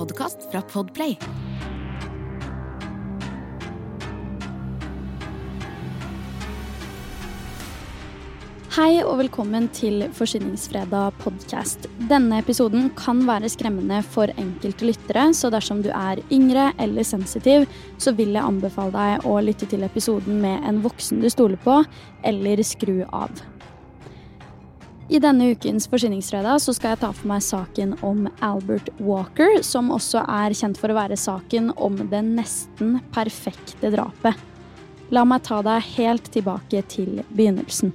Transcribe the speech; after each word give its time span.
Podkast 0.00 0.46
fra 0.48 0.62
Podplay. 0.64 1.16
Hei 8.70 9.02
og 9.02 9.18
velkommen 9.18 9.66
til 9.76 10.06
Forsyningsfredag 10.16 11.18
podkast. 11.20 11.84
Denne 12.08 12.38
episoden 12.40 12.88
kan 12.96 13.20
være 13.28 13.50
skremmende 13.52 14.00
for 14.14 14.32
enkelte 14.40 14.88
lyttere, 14.88 15.26
så 15.36 15.52
dersom 15.52 15.84
du 15.84 15.90
er 15.92 16.24
yngre 16.32 16.70
eller 16.80 17.04
sensitiv, 17.04 17.68
så 18.00 18.16
vil 18.16 18.32
jeg 18.38 18.46
anbefale 18.46 18.96
deg 18.96 19.28
å 19.28 19.36
lytte 19.44 19.68
til 19.68 19.84
episoden 19.84 20.40
med 20.40 20.64
en 20.64 20.80
voksen 20.86 21.20
du 21.20 21.28
stoler 21.28 21.60
på, 21.60 21.82
eller 22.24 22.64
skru 22.64 23.02
av. 23.10 23.42
I 25.10 25.18
denne 25.18 25.48
ukens 25.50 25.88
Forsyningsfredag 25.90 26.60
så 26.62 26.70
skal 26.76 26.92
jeg 26.92 27.00
ta 27.00 27.08
for 27.10 27.26
meg 27.26 27.42
saken 27.42 27.96
om 28.06 28.28
Albert 28.46 28.92
Walker, 29.02 29.56
som 29.66 29.88
også 29.90 30.22
er 30.22 30.54
kjent 30.54 30.78
for 30.78 30.92
å 30.92 30.94
være 31.00 31.16
saken 31.18 31.72
om 31.74 31.96
det 32.12 32.20
nesten 32.28 33.00
perfekte 33.10 33.90
drapet. 33.90 34.38
La 35.10 35.24
meg 35.26 35.42
ta 35.48 35.58
deg 35.66 35.88
helt 35.96 36.30
tilbake 36.30 36.84
til 36.94 37.24
begynnelsen. 37.26 37.90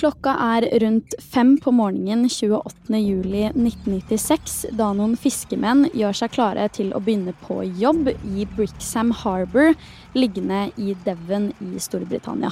Klokka 0.00 0.32
er 0.32 0.64
rundt 0.80 1.12
fem 1.20 1.58
på 1.60 1.74
morgenen 1.76 2.22
28.07.1996 2.32 4.72
da 4.78 4.86
noen 4.96 5.12
fiskemenn 5.20 5.90
gjør 5.92 6.16
seg 6.22 6.32
klare 6.32 6.64
til 6.72 6.94
å 6.96 7.00
begynne 7.04 7.34
på 7.42 7.60
jobb 7.76 8.08
i 8.08 8.46
Brixham 8.54 9.10
Harbour, 9.20 9.76
liggende 10.16 10.72
i 10.80 10.96
Devon 11.04 11.52
i 11.66 11.76
Storbritannia. 11.84 12.48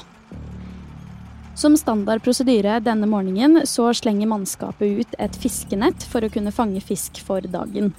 Som 1.57 1.73
standard 1.81 2.21
prosedyre 2.27 2.85
denne 2.85 3.09
morgenen 3.09 3.65
så 3.65 3.97
slenger 3.97 4.29
mannskapet 4.29 5.01
ut 5.01 5.17
et 5.17 5.33
fiskenett 5.41 6.05
for 6.05 6.21
å 6.21 6.29
kunne 6.35 6.53
fange 6.53 6.85
fisk 6.85 7.17
for 7.25 7.41
dagen. 7.49 7.97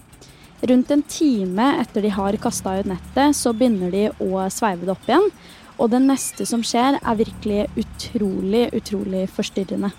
Rundt 0.61 0.93
en 0.93 1.01
time 1.09 1.81
etter 1.81 2.05
de 2.05 2.13
har 2.13 2.37
kasta 2.43 2.83
ut 2.83 2.89
nettet, 2.91 3.33
så 3.33 3.49
begynner 3.55 3.89
de 3.89 4.13
å 4.21 4.45
sveive 4.53 4.85
det 4.85 4.93
opp 4.93 5.09
igjen. 5.09 5.25
Og 5.79 5.89
det 5.93 6.03
neste 6.03 6.45
som 6.47 6.63
skjer, 6.65 6.99
er 6.99 7.19
virkelig 7.19 7.65
utrolig, 7.79 8.67
utrolig 8.75 9.25
forstyrrende. 9.31 9.93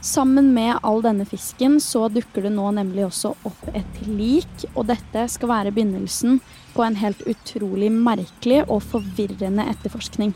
Sammen 0.00 0.54
med 0.56 0.78
all 0.82 1.02
denne 1.04 1.26
fisken 1.28 1.74
så 1.80 2.06
dukker 2.08 2.46
det 2.46 2.52
nå 2.54 2.70
nemlig 2.72 3.04
også 3.04 3.34
opp 3.48 3.66
et 3.76 3.98
lik, 4.08 4.64
og 4.72 4.86
dette 4.88 5.26
skal 5.28 5.50
være 5.50 5.72
begynnelsen 5.76 6.38
på 6.72 6.84
en 6.84 6.96
helt 7.00 7.20
utrolig 7.28 7.90
merkelig 7.92 8.62
og 8.68 8.80
forvirrende 8.88 9.66
etterforskning. 9.74 10.32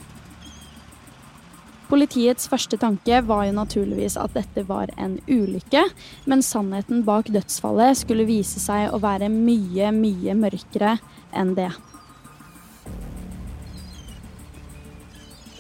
Politiets 1.89 2.49
første 2.49 2.77
tanke 2.81 3.23
var 3.25 3.47
jo 3.49 3.57
naturligvis 3.57 4.19
at 4.21 4.37
dette 4.37 4.67
var 4.69 4.93
en 5.01 5.17
ulykke, 5.29 5.85
men 6.29 6.45
sannheten 6.45 7.05
bak 7.09 7.29
dødsfallet 7.33 8.01
skulle 8.01 8.29
vise 8.29 8.61
seg 8.61 8.93
å 8.93 9.01
være 9.01 9.33
mye, 9.33 9.93
mye 9.97 10.37
mørkere 10.45 10.97
enn 11.33 11.57
det. 11.57 11.71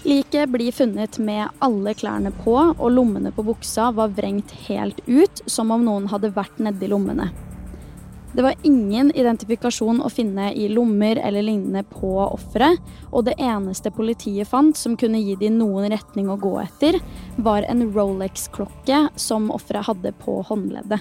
Liket 0.04 0.48
blir 0.48 0.72
funnet 0.72 1.18
med 1.18 1.48
alle 1.64 1.94
klærne 1.96 2.28
på, 2.44 2.52
og 2.76 2.90
lommene 2.92 3.30
på 3.32 3.40
buksa 3.46 3.88
var 3.96 4.12
vrengt 4.12 4.50
helt 4.66 5.00
ut, 5.06 5.40
som 5.46 5.72
om 5.72 5.86
noen 5.86 6.10
hadde 6.12 6.28
vært 6.36 6.60
nedi 6.60 6.90
lommene. 6.92 7.30
Det 8.34 8.42
var 8.44 8.58
ingen 8.68 9.14
identifikasjon 9.16 10.02
å 10.04 10.10
finne 10.12 10.50
i 10.52 10.66
lommer 10.68 11.16
eller 11.22 11.46
lignende 11.46 11.86
på 11.88 12.12
offeret, 12.26 12.82
og 13.14 13.24
det 13.30 13.38
eneste 13.40 13.94
politiet 13.94 14.50
fant 14.50 14.76
som 14.76 14.98
kunne 15.00 15.22
gi 15.24 15.38
dem 15.40 15.56
noen 15.62 15.88
retning 15.88 16.28
å 16.28 16.36
gå 16.36 16.52
etter, 16.66 16.98
var 17.36 17.64
en 17.64 17.86
Rolex-klokke 17.94 19.06
som 19.16 19.48
offeret 19.54 19.88
hadde 19.88 20.12
på 20.20 20.42
håndleddet. 20.50 21.00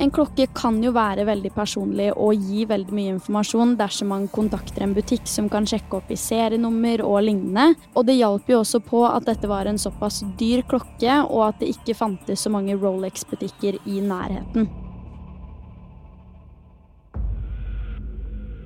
En 0.00 0.08
klokke 0.08 0.46
kan 0.56 0.78
jo 0.80 0.94
være 0.96 1.26
veldig 1.28 1.50
personlig 1.52 2.06
og 2.14 2.46
gi 2.48 2.62
veldig 2.64 2.94
mye 2.96 3.12
informasjon 3.18 3.74
dersom 3.76 4.08
man 4.14 4.24
kontakter 4.32 4.86
en 4.86 4.94
butikk 4.96 5.28
som 5.28 5.50
kan 5.52 5.68
sjekke 5.68 5.98
opp 5.98 6.08
i 6.08 6.16
serienummer 6.16 7.04
og 7.04 7.20
lignende. 7.26 7.74
Og 7.92 8.08
det 8.08 8.16
hjalp 8.16 8.48
jo 8.48 8.62
også 8.62 8.80
på 8.80 9.04
at 9.10 9.28
dette 9.28 9.50
var 9.50 9.68
en 9.68 9.80
såpass 9.80 10.22
dyr 10.40 10.64
klokke, 10.70 11.20
og 11.28 11.50
at 11.50 11.60
det 11.60 11.74
ikke 11.74 11.98
fantes 12.00 12.46
så 12.46 12.52
mange 12.52 12.80
Rolex-butikker 12.80 13.76
i 13.84 14.00
nærheten. 14.00 14.70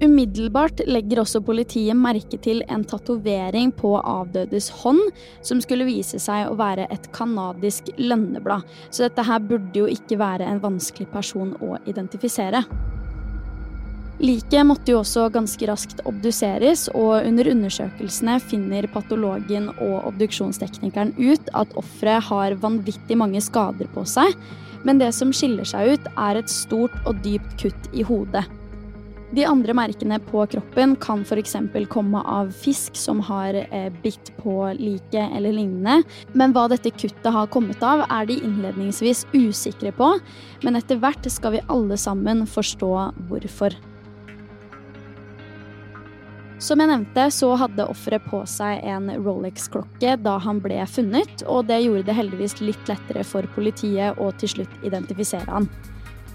Umiddelbart 0.05 0.83
legger 0.85 1.23
også 1.23 1.41
politiet 1.45 1.97
merke 1.97 2.37
til 2.45 2.61
en 2.69 2.83
tatovering 2.85 3.71
på 3.73 3.95
avdødes 3.97 4.67
hånd, 4.83 5.01
som 5.41 5.63
skulle 5.65 5.87
vise 5.89 6.19
seg 6.21 6.51
å 6.51 6.57
være 6.59 6.85
et 6.93 7.07
canadisk 7.15 7.89
lønneblad. 7.97 8.67
Så 8.91 9.07
dette 9.07 9.25
her 9.25 9.41
burde 9.41 9.79
jo 9.79 9.87
ikke 9.89 10.19
være 10.21 10.49
en 10.51 10.61
vanskelig 10.61 11.09
person 11.15 11.55
å 11.65 11.79
identifisere. 11.89 12.61
Liket 14.21 14.67
måtte 14.69 14.93
jo 14.93 15.01
også 15.01 15.25
ganske 15.35 15.67
raskt 15.71 16.03
obduseres, 16.07 16.85
og 16.93 17.25
under 17.25 17.49
undersøkelsene 17.51 18.37
finner 18.45 18.87
patologen 18.93 19.71
og 19.75 20.11
obduksjonsteknikeren 20.11 21.15
ut 21.17 21.49
at 21.57 21.73
offeret 21.81 22.29
har 22.29 22.59
vanvittig 22.61 23.17
mange 23.19 23.41
skader 23.43 23.89
på 23.97 24.05
seg, 24.07 24.37
men 24.85 25.01
det 25.01 25.11
som 25.17 25.33
skiller 25.33 25.67
seg 25.67 25.97
ut, 25.97 26.13
er 26.13 26.43
et 26.43 26.53
stort 26.53 26.95
og 27.09 27.25
dypt 27.25 27.57
kutt 27.63 27.91
i 27.97 28.05
hodet. 28.05 28.45
De 29.35 29.43
andre 29.45 29.75
merkene 29.75 30.21
på 30.23 30.45
kroppen 30.47 30.93
kan 31.03 31.25
f.eks. 31.27 31.57
komme 31.91 32.21
av 32.23 32.53
fisk 32.55 32.95
som 32.97 33.19
har 33.27 33.57
eh, 33.65 33.89
bitt 34.03 34.31
på 34.39 34.69
liket 34.79 35.33
eller 35.35 35.57
lignende. 35.57 36.05
Men 36.39 36.53
hva 36.55 36.69
dette 36.71 36.93
kuttet 36.95 37.27
har 37.35 37.49
kommet 37.51 37.83
av, 37.83 38.05
er 38.07 38.29
de 38.29 38.37
innledningsvis 38.39 39.25
usikre 39.33 39.91
på. 39.97 40.13
Men 40.63 40.79
etter 40.79 41.01
hvert 41.03 41.27
skal 41.33 41.57
vi 41.57 41.65
alle 41.67 41.99
sammen 41.99 42.45
forstå 42.47 42.93
hvorfor. 43.27 43.75
Som 46.63 46.81
jeg 46.81 46.93
nevnte, 46.93 47.27
så 47.35 47.51
hadde 47.59 47.89
offeret 47.91 48.23
på 48.31 48.45
seg 48.47 48.87
en 48.87 49.11
Rolex-klokke 49.19 50.15
da 50.23 50.37
han 50.47 50.63
ble 50.63 50.79
funnet, 50.87 51.43
og 51.51 51.67
det 51.73 51.81
gjorde 51.83 52.07
det 52.07 52.17
heldigvis 52.21 52.61
litt 52.63 52.87
lettere 52.93 53.27
for 53.27 53.51
politiet 53.57 54.15
å 54.23 54.31
til 54.39 54.55
slutt 54.55 54.87
identifisere 54.87 55.51
han. 55.51 55.69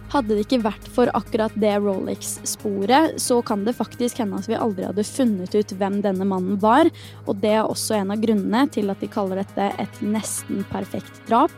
Hadde 0.10 0.34
det 0.34 0.48
ikke 0.48 0.64
vært 0.66 0.88
for 0.90 1.12
akkurat 1.14 1.54
det 1.62 1.76
Rolex-sporet, 1.84 3.20
så 3.22 3.44
kan 3.46 3.62
det 3.68 3.76
faktisk 3.78 4.24
hende 4.24 4.40
at 4.42 4.50
vi 4.50 4.58
aldri 4.58 4.88
hadde 4.88 5.06
funnet 5.06 5.54
ut 5.54 5.74
hvem 5.78 6.00
denne 6.02 6.26
mannen 6.26 6.58
var. 6.62 6.90
Og 7.28 7.38
det 7.44 7.54
er 7.60 7.68
også 7.68 8.00
en 8.00 8.16
av 8.16 8.24
grunnene 8.24 8.66
til 8.74 8.90
at 8.90 9.04
de 9.04 9.12
kaller 9.12 9.44
dette 9.44 9.70
et 9.78 10.02
nesten 10.02 10.66
perfekt 10.74 11.22
drap. 11.30 11.54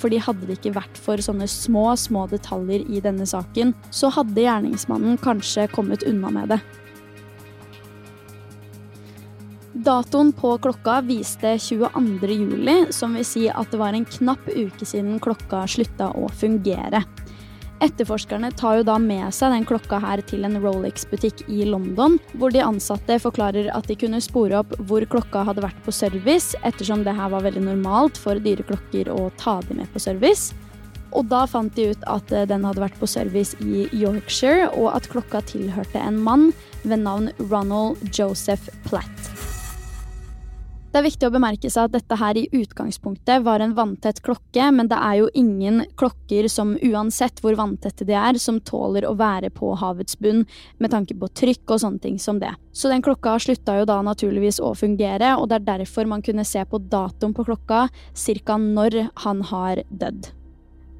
Fordi 0.00 0.16
hadde 0.24 0.48
det 0.48 0.56
ikke 0.56 0.78
vært 0.78 0.96
for 0.96 1.20
sånne 1.20 1.44
små, 1.50 1.90
små 2.00 2.24
detaljer 2.30 2.86
i 2.88 3.02
denne 3.04 3.28
saken, 3.28 3.74
så 3.92 4.08
hadde 4.16 4.46
gjerningsmannen 4.46 5.20
kanskje 5.20 5.68
kommet 5.74 6.06
unna 6.08 6.32
med 6.32 6.54
det. 6.54 6.62
Datoen 9.80 10.32
på 10.36 10.56
klokka 10.60 10.98
viste 11.06 11.52
22. 11.60 12.32
juli, 12.32 12.74
som 12.92 13.12
vil 13.16 13.28
si 13.28 13.46
at 13.48 13.70
det 13.70 13.78
var 13.80 13.96
en 13.96 14.08
knapp 14.08 14.48
uke 14.48 14.88
siden 14.88 15.20
klokka 15.22 15.62
slutta 15.70 16.10
å 16.16 16.26
fungere. 16.32 17.04
Etterforskerne 17.80 18.50
tar 18.52 18.76
jo 18.76 18.84
da 18.84 18.98
med 19.00 19.32
seg 19.32 19.54
den 19.54 19.64
klokka 19.64 20.02
her 20.02 20.20
til 20.28 20.44
en 20.44 20.58
Rolex-butikk 20.60 21.46
i 21.48 21.64
London, 21.64 22.18
hvor 22.36 22.52
de 22.52 22.60
ansatte 22.60 23.16
forklarer 23.22 23.70
at 23.72 23.88
de 23.88 23.96
kunne 24.02 24.20
spore 24.20 24.58
opp 24.60 24.74
hvor 24.84 25.06
klokka 25.08 25.46
hadde 25.48 25.64
vært 25.64 25.80
på 25.86 25.94
service, 25.96 26.52
ettersom 26.60 27.06
det 27.06 27.16
her 27.16 27.32
var 27.32 27.46
veldig 27.46 27.64
normalt 27.70 28.20
for 28.20 28.36
dyre 28.36 28.66
klokker 28.68 29.08
å 29.08 29.30
ta 29.40 29.62
de 29.64 29.80
med 29.80 29.88
på 29.94 30.02
service. 30.02 30.52
Og 31.16 31.26
da 31.32 31.46
fant 31.48 31.72
de 31.74 31.88
ut 31.94 32.04
at 32.06 32.32
eh, 32.36 32.46
den 32.46 32.68
hadde 32.68 32.84
vært 32.84 33.00
på 33.00 33.08
service 33.08 33.56
i 33.64 33.88
Yorkshire, 33.96 34.68
og 34.76 34.92
at 34.92 35.08
klokka 35.10 35.40
tilhørte 35.48 36.04
en 36.04 36.20
mann 36.20 36.50
ved 36.84 37.00
navn 37.06 37.32
Ronald 37.48 38.12
Joseph 38.12 38.68
Platt. 38.84 39.39
Det 40.90 40.98
er 40.98 41.04
viktig 41.06 41.28
å 41.28 41.30
bemerke 41.30 41.70
seg 41.70 41.86
at 41.86 41.92
dette 41.94 42.16
her 42.18 42.34
i 42.34 42.48
utgangspunktet 42.50 43.44
var 43.46 43.62
en 43.62 43.76
vanntett 43.76 44.18
klokke, 44.26 44.64
men 44.74 44.88
det 44.90 44.96
er 44.98 45.20
jo 45.20 45.28
ingen 45.38 45.84
klokker 46.00 46.48
som 46.50 46.72
uansett 46.82 47.38
hvor 47.44 47.54
vanntette 47.60 48.02
de 48.08 48.16
er, 48.18 48.40
som 48.42 48.58
tåler 48.58 49.06
å 49.06 49.12
være 49.14 49.52
på 49.54 49.70
havets 49.78 50.18
bunn 50.18 50.42
med 50.82 50.90
tanke 50.90 51.14
på 51.14 51.30
trykk 51.30 51.76
og 51.76 51.84
sånne 51.84 52.02
ting 52.02 52.18
som 52.18 52.42
det. 52.42 52.50
Så 52.74 52.90
den 52.90 53.06
klokka 53.06 53.36
slutta 53.38 53.78
jo 53.78 53.86
da 53.86 54.00
naturligvis 54.02 54.58
å 54.58 54.74
fungere, 54.74 55.36
og 55.38 55.46
det 55.52 55.60
er 55.60 55.68
derfor 55.70 56.10
man 56.10 56.26
kunne 56.26 56.48
se 56.48 56.66
på 56.66 56.82
datoen 56.82 57.38
på 57.38 57.46
klokka 57.46 57.86
ca. 57.86 58.58
når 58.58 59.00
han 59.22 59.46
har 59.46 59.84
dødd. 59.90 60.32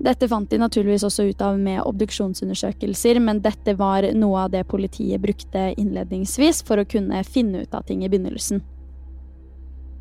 Dette 0.01 0.29
fant 0.31 0.49
de 0.49 0.57
naturligvis 0.63 1.03
også 1.05 1.27
ut 1.29 1.43
av 1.43 1.59
med 1.59 1.83
obduksjonsundersøkelser, 1.83 3.19
men 3.19 3.43
dette 3.43 3.75
var 3.75 4.07
noe 4.15 4.47
av 4.47 4.55
det 4.55 4.69
politiet 4.71 5.21
brukte 5.21 5.75
innledningsvis 5.75 6.63
for 6.63 6.79
å 6.79 6.87
kunne 6.87 7.25
finne 7.27 7.67
ut 7.67 7.75
av 7.75 7.83
ting 7.91 8.07
i 8.07 8.09
begynnelsen. 8.09 8.63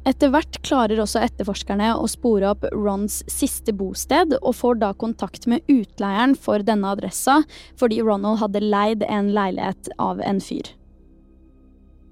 Etter 0.08 0.32
hvert 0.32 0.62
klarer 0.64 1.02
også 1.04 1.20
etterforskerne 1.26 1.92
å 2.00 2.08
spore 2.08 2.54
opp 2.54 2.64
Rons 2.72 3.20
siste 3.30 3.74
bosted, 3.76 4.38
og 4.40 4.56
får 4.56 4.80
da 4.82 4.94
kontakt 4.96 5.48
med 5.52 5.66
utleieren 5.68 6.38
for 6.40 6.64
denne 6.66 6.94
adressa, 6.96 7.42
fordi 7.80 8.00
Ronald 8.06 8.40
hadde 8.40 8.64
leid 8.64 9.04
en 9.10 9.34
leilighet 9.36 9.92
av 10.00 10.24
en 10.24 10.40
fyr. 10.44 10.72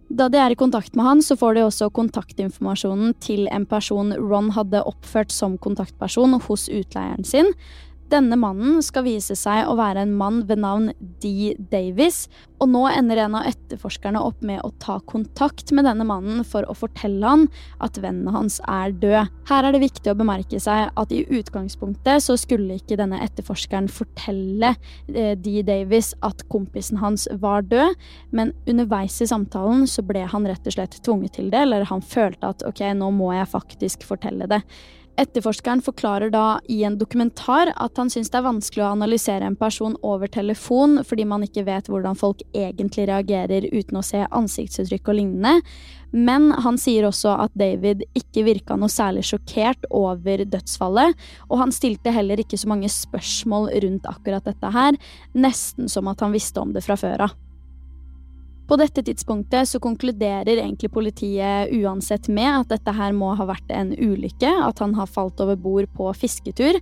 Da 0.07 0.29
de 0.31 0.39
er 0.39 0.53
i 0.53 0.59
kontakt 0.59 0.95
med 0.95 1.03
han, 1.03 1.21
så 1.23 1.35
får 1.35 1.57
de 1.57 1.65
også 1.67 1.89
kontaktinformasjonen 1.95 3.15
til 3.23 3.47
en 3.51 3.65
person 3.67 4.13
Ron 4.15 4.53
hadde 4.55 4.85
oppført 4.87 5.33
som 5.35 5.57
kontaktperson 5.59 6.37
hos 6.45 6.67
utleieren 6.71 7.27
sin, 7.27 7.51
denne 8.11 8.37
mannen 8.39 8.81
skal 8.85 9.05
vise 9.05 9.35
seg 9.37 9.67
å 9.67 9.75
være 9.77 10.03
en 10.05 10.13
mann 10.17 10.41
ved 10.47 10.61
navn 10.63 10.91
Dee 11.21 11.55
Davis, 11.71 12.25
og 12.61 12.71
nå 12.73 12.83
ender 12.89 13.19
en 13.21 13.35
av 13.37 13.47
etterforskerne 13.49 14.21
opp 14.23 14.41
med 14.45 14.63
å 14.65 14.71
ta 14.81 14.97
kontakt 15.09 15.73
med 15.75 15.85
denne 15.85 16.05
mannen 16.07 16.41
for 16.47 16.65
å 16.65 16.75
fortelle 16.77 17.21
han 17.21 17.45
at 17.83 17.99
vennen 18.01 18.31
hans 18.33 18.59
er 18.65 18.95
død. 18.97 19.33
Her 19.49 19.67
er 19.67 19.75
det 19.75 19.83
viktig 19.83 20.11
å 20.11 20.17
bemerke 20.17 20.61
seg 20.63 20.89
at 20.89 21.13
i 21.13 21.23
utgangspunktet 21.27 22.25
så 22.25 22.37
skulle 22.39 22.79
ikke 22.79 22.97
denne 22.99 23.21
etterforskeren 23.25 23.89
fortelle 23.91 24.73
D. 25.07 25.29
Dee 25.37 25.63
Davis 25.67 26.13
at 26.25 26.45
kompisen 26.51 27.01
hans 27.01 27.27
var 27.43 27.67
død, 27.69 27.95
men 28.31 28.55
underveis 28.67 29.19
i 29.21 29.29
samtalen 29.29 29.85
så 29.89 30.03
ble 30.05 30.25
han 30.27 30.47
rett 30.49 30.65
og 30.67 30.77
slett 30.77 30.99
tvunget 31.05 31.37
til 31.37 31.51
det, 31.53 31.65
eller 31.67 31.87
han 31.91 32.01
følte 32.03 32.53
at 32.55 32.65
ok, 32.67 32.83
nå 32.97 33.11
må 33.15 33.33
jeg 33.35 33.51
faktisk 33.53 34.07
fortelle 34.07 34.49
det. 34.49 34.63
Etterforskeren 35.17 35.81
forklarer 35.81 36.29
da 36.29 36.59
i 36.69 36.83
en 36.85 36.97
dokumentar 36.99 37.71
at 37.73 37.97
han 37.97 38.11
syns 38.13 38.29
det 38.29 38.37
er 38.37 38.45
vanskelig 38.45 38.83
å 38.85 38.91
analysere 38.93 39.47
en 39.49 39.55
person 39.57 39.95
over 40.05 40.29
telefon 40.29 40.99
fordi 41.07 41.25
man 41.25 41.41
ikke 41.47 41.63
vet 41.65 41.89
hvordan 41.89 42.19
folk 42.19 42.43
egentlig 42.53 43.07
reagerer 43.09 43.65
uten 43.71 43.97
å 43.97 44.03
se 44.05 44.21
ansiktsuttrykk 44.27 45.09
og 45.09 45.17
lignende. 45.17 45.55
Men 46.13 46.51
han 46.61 46.77
sier 46.77 47.07
også 47.09 47.33
at 47.47 47.57
David 47.57 48.05
ikke 48.13 48.45
virka 48.45 48.77
noe 48.77 48.93
særlig 48.93 49.25
sjokkert 49.31 49.89
over 49.89 50.45
dødsfallet, 50.45 51.17
og 51.49 51.63
han 51.65 51.73
stilte 51.73 52.13
heller 52.13 52.45
ikke 52.45 52.61
så 52.61 52.69
mange 52.69 52.93
spørsmål 52.93 53.71
rundt 53.87 54.05
akkurat 54.13 54.45
dette 54.45 54.73
her, 54.77 55.01
nesten 55.33 55.89
som 55.89 56.13
at 56.13 56.21
han 56.21 56.37
visste 56.37 56.61
om 56.61 56.77
det 56.77 56.85
fra 56.85 56.99
før 56.99 57.25
av. 57.25 57.37
På 58.67 58.75
dette 58.75 58.99
tidspunktet 59.03 59.69
så 59.69 59.79
konkluderer 59.79 60.57
egentlig 60.57 60.89
politiet 60.91 61.71
uansett 61.71 62.27
med 62.27 62.49
at 62.51 62.73
dette 62.73 62.91
her 62.97 63.13
må 63.15 63.31
ha 63.39 63.47
vært 63.47 63.71
en 63.71 63.93
ulykke, 63.95 64.49
at 64.67 64.81
han 64.83 64.97
har 64.97 65.07
falt 65.07 65.39
over 65.43 65.55
bord 65.55 65.87
på 65.95 66.11
fisketur, 66.19 66.81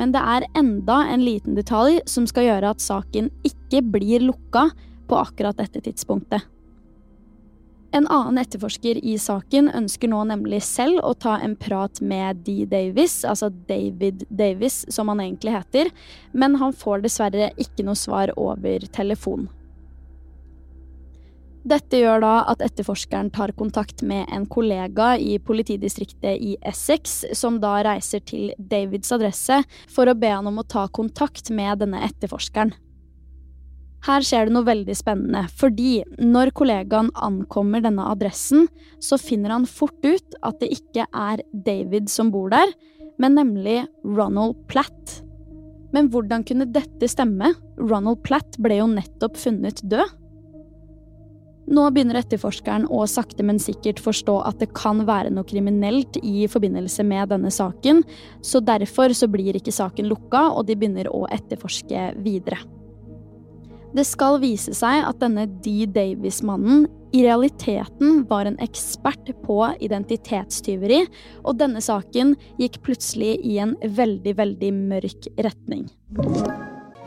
men 0.00 0.14
det 0.16 0.22
er 0.24 0.48
enda 0.56 1.02
en 1.12 1.24
liten 1.26 1.58
detalj 1.58 2.00
som 2.08 2.24
skal 2.28 2.48
gjøre 2.48 2.72
at 2.72 2.84
saken 2.84 3.28
ikke 3.44 3.84
blir 3.84 4.24
lukka 4.24 4.70
på 5.06 5.18
akkurat 5.20 5.60
dette 5.60 5.84
tidspunktet. 5.84 6.48
En 7.96 8.08
annen 8.12 8.40
etterforsker 8.40 8.98
i 9.04 9.14
saken 9.20 9.70
ønsker 9.76 10.10
nå 10.10 10.22
nemlig 10.28 10.58
selv 10.66 11.04
å 11.06 11.14
ta 11.16 11.36
en 11.40 11.54
prat 11.56 12.00
med 12.00 12.42
D. 12.48 12.64
Davis, 12.68 13.22
altså 13.28 13.48
David 13.68 14.24
Davis 14.28 14.82
som 14.92 15.12
han 15.12 15.22
egentlig 15.24 15.54
heter, 15.54 15.92
men 16.32 16.58
han 16.60 16.76
får 16.76 17.06
dessverre 17.06 17.52
ikke 17.60 17.86
noe 17.86 17.96
svar 17.96 18.34
over 18.40 18.88
telefon. 18.92 19.46
Dette 21.66 21.98
gjør 21.98 22.20
da 22.22 22.32
at 22.46 22.60
etterforskeren 22.62 23.32
tar 23.34 23.50
kontakt 23.58 24.04
med 24.06 24.28
en 24.30 24.44
kollega 24.46 25.16
i 25.18 25.34
politidistriktet 25.42 26.38
i 26.38 26.52
Essex, 26.62 27.24
som 27.34 27.56
da 27.62 27.80
reiser 27.82 28.22
til 28.22 28.52
Davids 28.58 29.10
adresse 29.14 29.58
for 29.90 30.06
å 30.06 30.14
be 30.14 30.30
han 30.30 30.46
om 30.46 30.60
å 30.62 30.66
ta 30.66 30.84
kontakt 30.86 31.50
med 31.50 31.82
denne 31.82 32.04
etterforskeren. 32.06 32.70
Her 34.06 34.22
skjer 34.22 34.46
det 34.46 34.54
noe 34.54 34.68
veldig 34.68 34.94
spennende, 34.94 35.42
fordi 35.58 36.04
når 36.22 36.52
kollegaen 36.54 37.08
ankommer 37.18 37.82
denne 37.82 38.04
adressen, 38.12 38.68
så 39.02 39.18
finner 39.18 39.56
han 39.56 39.66
fort 39.66 40.06
ut 40.06 40.36
at 40.46 40.60
det 40.60 40.68
ikke 40.76 41.08
er 41.10 41.42
David 41.66 42.12
som 42.12 42.30
bor 42.30 42.52
der, 42.54 42.70
men 43.18 43.34
nemlig 43.34 43.80
Ronald 44.04 44.54
Platt. 44.70 45.16
Men 45.90 46.12
hvordan 46.12 46.46
kunne 46.46 46.68
dette 46.70 47.10
stemme? 47.10 47.56
Ronald 47.80 48.22
Platt 48.22 48.60
ble 48.62 48.78
jo 48.78 48.86
nettopp 48.92 49.40
funnet 49.40 49.82
død. 49.82 50.14
Nå 51.66 51.88
begynner 51.90 52.20
etterforskeren 52.20 52.86
å 52.94 53.02
sakte, 53.10 53.42
men 53.42 53.58
sikkert 53.62 53.98
forstå 54.02 54.36
at 54.46 54.60
det 54.62 54.70
kan 54.76 55.02
være 55.08 55.32
noe 55.34 55.46
kriminelt 55.48 56.18
i 56.22 56.46
forbindelse 56.50 57.02
med 57.06 57.32
denne 57.34 57.50
saken, 57.50 58.04
så 58.38 58.62
derfor 58.62 59.14
så 59.16 59.26
blir 59.30 59.58
ikke 59.58 59.74
saken 59.74 60.06
lukka, 60.12 60.46
og 60.54 60.68
de 60.68 60.78
begynner 60.78 61.10
å 61.10 61.24
etterforske 61.34 62.12
videre. 62.22 62.60
Det 63.96 64.04
skal 64.04 64.38
vise 64.42 64.74
seg 64.76 65.06
at 65.08 65.18
denne 65.22 65.46
Dee 65.64 65.88
Davis-mannen 65.88 66.84
i 67.16 67.22
realiteten 67.24 68.22
var 68.28 68.46
en 68.46 68.58
ekspert 68.62 69.30
på 69.46 69.58
identitetstyveri, 69.80 71.00
og 71.46 71.58
denne 71.62 71.82
saken 71.82 72.34
gikk 72.60 72.82
plutselig 72.86 73.38
i 73.40 73.58
en 73.62 73.74
veldig, 73.80 74.36
veldig 74.38 74.72
mørk 74.76 75.30
retning. 75.48 75.88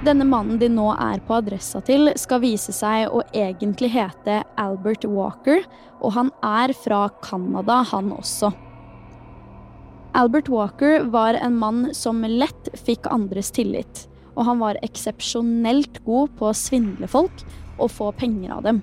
Denne 0.00 0.24
mannen 0.24 0.56
de 0.56 0.64
nå 0.72 0.86
er 0.94 1.20
på 1.28 1.34
adressa 1.36 1.82
til, 1.84 2.08
skal 2.16 2.40
vise 2.40 2.72
seg 2.72 3.12
å 3.12 3.20
egentlig 3.36 3.90
hete 3.92 4.38
Albert 4.56 5.04
Walker, 5.04 5.60
og 6.00 6.14
han 6.16 6.30
er 6.40 6.72
fra 6.72 7.02
Canada, 7.20 7.82
han 7.90 8.08
også. 8.16 8.48
Albert 10.16 10.48
Walker 10.48 11.04
var 11.12 11.36
en 11.36 11.58
mann 11.60 11.82
som 11.94 12.24
lett 12.24 12.70
fikk 12.80 13.10
andres 13.12 13.52
tillit, 13.52 14.06
og 14.38 14.48
han 14.48 14.64
var 14.64 14.80
eksepsjonelt 14.80 16.00
god 16.08 16.32
på 16.40 16.48
å 16.48 16.56
svindle 16.56 17.10
folk 17.10 17.44
og 17.76 17.92
få 17.92 18.08
penger 18.16 18.56
av 18.56 18.64
dem. 18.70 18.80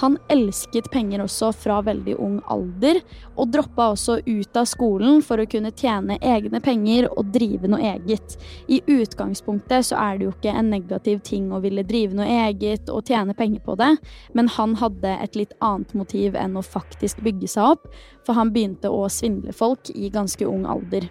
Han 0.00 0.16
elsket 0.32 0.88
penger 0.90 1.22
også 1.24 1.50
fra 1.54 1.80
veldig 1.84 2.14
ung 2.22 2.38
alder, 2.50 3.00
og 3.36 3.52
droppa 3.52 3.90
også 3.92 4.18
ut 4.26 4.58
av 4.58 4.66
skolen 4.70 5.20
for 5.24 5.42
å 5.42 5.46
kunne 5.50 5.72
tjene 5.76 6.18
egne 6.18 6.62
penger 6.64 7.08
og 7.10 7.30
drive 7.34 7.70
noe 7.70 7.92
eget. 7.92 8.36
I 8.72 8.80
utgangspunktet 8.86 9.90
så 9.90 10.00
er 10.00 10.18
det 10.18 10.28
jo 10.28 10.34
ikke 10.34 10.56
en 10.56 10.72
negativ 10.72 11.22
ting 11.26 11.52
å 11.52 11.62
ville 11.64 11.86
drive 11.86 12.16
noe 12.18 12.28
eget 12.48 12.90
og 12.92 13.06
tjene 13.08 13.36
penger 13.38 13.64
på 13.66 13.76
det, 13.80 13.94
men 14.32 14.50
han 14.56 14.76
hadde 14.80 15.16
et 15.22 15.38
litt 15.38 15.56
annet 15.60 15.94
motiv 15.98 16.38
enn 16.38 16.56
å 16.58 16.66
faktisk 16.66 17.22
bygge 17.24 17.50
seg 17.54 17.76
opp, 17.76 17.90
for 18.26 18.38
han 18.38 18.54
begynte 18.54 18.90
å 18.90 19.04
svindle 19.12 19.54
folk 19.56 19.92
i 19.94 20.10
ganske 20.12 20.46
ung 20.48 20.66
alder. 20.66 21.10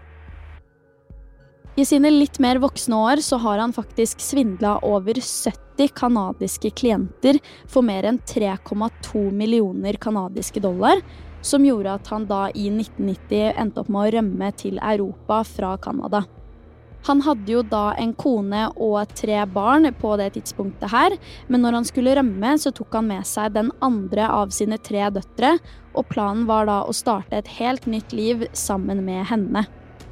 I 1.80 1.86
sine 1.88 2.10
litt 2.12 2.36
mer 2.44 2.58
voksne 2.60 2.98
år 3.00 3.22
så 3.24 3.38
har 3.40 3.62
han 3.62 3.72
faktisk 3.72 4.20
svindla 4.20 4.74
over 4.84 5.16
70 5.16 5.94
canadiske 5.96 6.74
klienter 6.76 7.40
for 7.64 7.86
mer 7.88 8.04
enn 8.10 8.20
3,2 8.28 9.30
millioner 9.32 9.96
canadiske 9.96 10.60
dollar, 10.60 11.00
som 11.42 11.64
gjorde 11.64 11.94
at 11.96 12.12
han 12.12 12.28
da 12.28 12.50
i 12.50 12.68
1990 12.74 13.56
endte 13.56 13.80
opp 13.86 13.88
med 13.88 14.04
å 14.04 14.12
rømme 14.18 14.52
til 14.60 14.84
Europa 14.84 15.40
fra 15.48 15.72
Canada. 15.80 16.26
Han 17.08 17.24
hadde 17.24 17.56
jo 17.56 17.64
da 17.66 17.96
en 17.98 18.12
kone 18.20 18.68
og 18.76 19.16
tre 19.16 19.40
barn 19.50 19.88
på 19.96 20.12
det 20.20 20.34
tidspunktet 20.36 20.92
her, 20.92 21.16
men 21.48 21.64
når 21.64 21.80
han 21.80 21.88
skulle 21.88 22.20
rømme, 22.20 22.58
så 22.60 22.76
tok 22.76 23.00
han 23.00 23.08
med 23.16 23.26
seg 23.26 23.56
den 23.56 23.72
andre 23.80 24.28
av 24.28 24.52
sine 24.54 24.76
tre 24.78 25.08
døtre, 25.08 25.56
og 25.96 26.12
planen 26.12 26.44
var 26.52 26.68
da 26.68 26.82
å 26.84 26.94
starte 26.94 27.40
et 27.40 27.56
helt 27.64 27.88
nytt 27.88 28.12
liv 28.12 28.50
sammen 28.52 29.08
med 29.08 29.32
henne. 29.32 29.70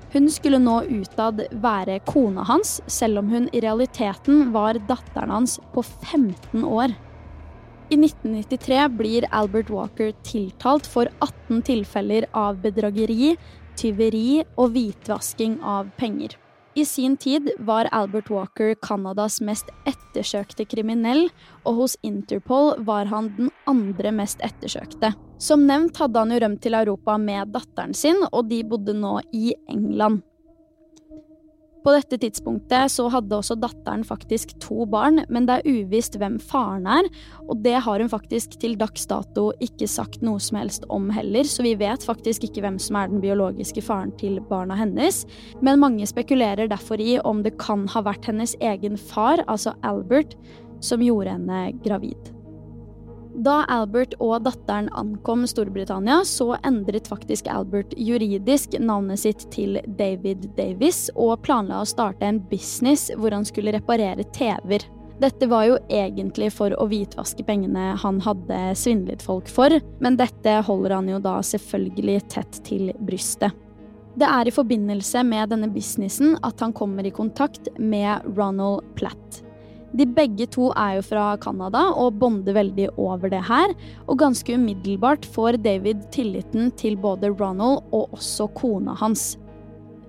Hun 0.10 0.26
skulle 0.34 0.58
nå 0.58 0.80
utad 0.90 1.44
være 1.62 2.00
kona 2.10 2.42
hans, 2.50 2.80
selv 2.90 3.22
om 3.22 3.30
hun 3.30 3.46
i 3.54 3.62
realiteten 3.62 4.50
var 4.56 4.80
datteren 4.90 5.30
hans 5.30 5.60
på 5.76 5.84
15 5.86 6.66
år. 6.66 6.96
I 7.90 7.98
1993 7.98 8.88
blir 8.98 9.30
Albert 9.30 9.70
Walker 9.74 10.12
tiltalt 10.26 10.90
for 10.90 11.10
18 11.22 11.62
tilfeller 11.70 12.26
av 12.34 12.58
bedrageri, 12.62 13.36
tyveri 13.78 14.44
og 14.58 14.74
hvitvasking 14.76 15.60
av 15.62 15.90
penger. 15.98 16.36
I 16.76 16.86
sin 16.86 17.18
tid 17.18 17.50
var 17.60 17.90
Albert 17.92 18.30
Walker 18.30 18.76
Canadas 18.76 19.40
mest 19.42 19.72
ettersøkte 19.90 20.68
kriminell, 20.70 21.26
og 21.66 21.82
hos 21.82 21.98
Interpol 22.06 22.76
var 22.86 23.10
han 23.10 23.32
den 23.38 23.50
andre 23.68 24.14
mest 24.14 24.44
ettersøkte. 24.46 25.12
Som 25.42 25.66
nevnt 25.68 25.98
hadde 25.98 26.20
han 26.22 26.34
jo 26.36 26.40
rømt 26.44 26.62
til 26.62 26.78
Europa 26.78 27.18
med 27.18 27.56
datteren 27.56 27.96
sin, 27.98 28.22
og 28.32 28.50
de 28.52 28.62
bodde 28.68 28.94
nå 28.94 29.18
i 29.34 29.54
England. 29.72 30.22
På 31.84 31.94
dette 31.96 32.18
tidspunktet 32.20 32.92
så 32.92 33.06
hadde 33.12 33.38
også 33.38 33.56
datteren 33.60 34.04
faktisk 34.08 34.52
to 34.60 34.84
barn, 34.90 35.22
men 35.32 35.48
det 35.48 35.60
er 35.60 35.70
uvisst 35.80 36.18
hvem 36.20 36.36
faren 36.44 36.88
er, 36.90 37.08
og 37.48 37.62
det 37.64 37.78
har 37.86 38.04
hun 38.04 38.12
faktisk 38.12 38.58
til 38.60 38.76
dags 38.80 39.08
dato 39.08 39.50
ikke 39.64 39.88
sagt 39.88 40.24
noe 40.26 40.42
som 40.44 40.60
helst 40.60 40.88
om 40.92 41.08
heller, 41.16 41.48
så 41.48 41.64
vi 41.64 41.76
vet 41.80 42.04
faktisk 42.06 42.50
ikke 42.50 42.66
hvem 42.66 42.80
som 42.84 43.00
er 43.00 43.12
den 43.12 43.24
biologiske 43.24 43.84
faren 43.86 44.12
til 44.20 44.42
barna 44.50 44.76
hennes. 44.80 45.24
Men 45.64 45.80
mange 45.80 46.08
spekulerer 46.10 46.68
derfor 46.72 47.00
i 47.00 47.16
om 47.24 47.46
det 47.46 47.56
kan 47.62 47.88
ha 47.94 48.04
vært 48.06 48.28
hennes 48.28 48.58
egen 48.60 49.00
far, 49.00 49.46
altså 49.48 49.76
Albert, 49.88 50.36
som 50.84 51.04
gjorde 51.04 51.38
henne 51.38 51.64
gravid. 51.86 52.39
Da 53.40 53.62
Albert 53.72 54.18
og 54.20 54.42
datteren 54.44 54.90
ankom 55.00 55.46
Storbritannia, 55.48 56.26
så 56.28 56.58
endret 56.68 57.08
faktisk 57.08 57.48
Albert 57.48 57.94
juridisk 57.96 58.76
navnet 58.84 59.22
sitt 59.22 59.46
til 59.54 59.78
David 59.96 60.50
Davis 60.58 61.06
og 61.16 61.38
planla 61.46 61.80
å 61.80 61.88
starte 61.88 62.28
en 62.28 62.42
business 62.52 63.08
hvor 63.16 63.32
han 63.32 63.48
skulle 63.48 63.72
reparere 63.78 64.28
TV-er. 64.36 64.84
Dette 65.24 65.48
var 65.52 65.70
jo 65.70 65.80
egentlig 65.88 66.52
for 66.56 66.76
å 66.76 66.90
hvitvaske 66.92 67.44
pengene 67.48 67.94
han 68.04 68.20
hadde 68.24 68.60
svindlet 68.80 69.24
folk 69.24 69.48
for, 69.52 69.72
men 70.04 70.20
dette 70.20 70.60
holder 70.68 70.98
han 70.98 71.08
jo 71.12 71.24
da 71.24 71.40
selvfølgelig 71.44 72.22
tett 72.36 72.64
til 72.68 72.92
brystet. 73.08 73.56
Det 74.20 74.28
er 74.28 74.50
i 74.50 74.56
forbindelse 74.56 75.24
med 75.24 75.54
denne 75.54 75.72
businessen 75.72 76.36
at 76.44 76.60
han 76.60 76.76
kommer 76.76 77.08
i 77.08 77.16
kontakt 77.16 77.72
med 77.80 78.28
Ronald 78.36 78.84
Platt. 79.00 79.46
De 79.98 80.06
begge 80.06 80.46
to 80.54 80.70
er 80.78 81.00
jo 81.00 81.04
fra 81.08 81.26
Canada 81.42 81.88
og 81.98 82.20
bonder 82.22 82.54
veldig 82.54 82.92
over 83.02 83.32
det 83.32 83.42
her, 83.48 83.74
og 84.06 84.20
ganske 84.22 84.54
umiddelbart 84.54 85.26
får 85.26 85.58
David 85.66 86.04
tilliten 86.14 86.70
til 86.78 86.98
både 86.98 87.32
Ronald 87.34 87.88
og 87.90 88.14
også 88.14 88.52
kona 88.58 88.94
hans. 89.00 89.34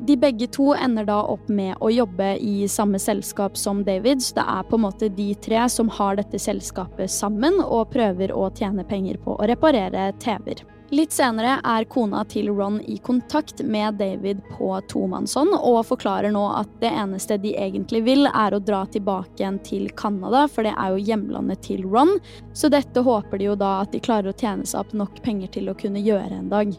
De 0.05 0.17
begge 0.17 0.47
to 0.49 0.71
ender 0.73 1.05
da 1.09 1.19
opp 1.29 1.49
med 1.53 1.75
å 1.85 1.91
jobbe 1.93 2.33
i 2.41 2.65
samme 2.73 3.01
selskap 3.01 3.57
som 3.61 3.83
David, 3.85 4.23
så 4.25 4.39
det 4.39 4.47
er 4.49 4.69
på 4.69 4.79
en 4.79 4.85
måte 4.87 5.11
de 5.13 5.31
tre 5.45 5.67
som 5.69 5.93
har 5.93 6.17
dette 6.21 6.41
selskapet 6.41 7.13
sammen 7.13 7.61
og 7.61 7.91
prøver 7.93 8.33
å 8.33 8.49
tjene 8.57 8.85
penger 8.89 9.21
på 9.21 9.37
å 9.37 9.49
reparere 9.49 10.11
TV-er. 10.21 10.65
Litt 10.91 11.13
senere 11.15 11.61
er 11.63 11.85
kona 11.87 12.25
til 12.27 12.49
Ron 12.51 12.81
i 12.83 12.97
kontakt 12.99 13.61
med 13.63 14.01
David 14.01 14.41
på 14.57 14.73
tomannshånd 14.91 15.55
og 15.55 15.85
forklarer 15.87 16.35
nå 16.35 16.43
at 16.59 16.73
det 16.83 16.91
eneste 16.91 17.39
de 17.39 17.53
egentlig 17.55 18.03
vil, 18.09 18.27
er 18.27 18.57
å 18.57 18.59
dra 18.59 18.83
tilbake 18.91 19.39
igjen 19.39 19.61
til 19.63 19.87
Canada, 19.95 20.49
for 20.51 20.67
det 20.67 20.75
er 20.75 20.91
jo 20.91 21.07
hjemlandet 21.13 21.63
til 21.69 21.87
Ron. 21.87 22.17
Så 22.59 22.73
dette 22.75 23.07
håper 23.07 23.39
de 23.39 23.53
jo 23.53 23.59
da 23.61 23.77
at 23.85 23.95
de 23.95 24.03
klarer 24.03 24.33
å 24.33 24.37
tjene 24.37 24.67
seg 24.67 24.83
opp 24.83 24.97
nok 24.99 25.23
penger 25.23 25.55
til 25.55 25.71
å 25.71 25.79
kunne 25.79 26.03
gjøre 26.03 26.43
en 26.43 26.51
dag. 26.51 26.75